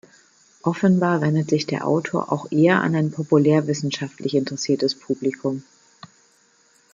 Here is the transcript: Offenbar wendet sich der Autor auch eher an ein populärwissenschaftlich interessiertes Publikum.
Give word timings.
Offenbar 0.63 1.21
wendet 1.21 1.51
sich 1.51 1.67
der 1.67 1.87
Autor 1.87 2.31
auch 2.31 2.51
eher 2.51 2.81
an 2.81 2.95
ein 2.95 3.11
populärwissenschaftlich 3.11 4.33
interessiertes 4.33 4.95
Publikum. 4.95 5.61